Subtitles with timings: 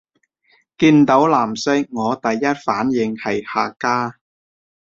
[0.79, 4.17] 見到藍色我第一反應係客家